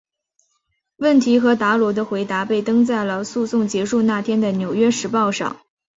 [0.95, 5.57] 问题和达罗的回答被登在了诉讼结束那天的纽约时报上。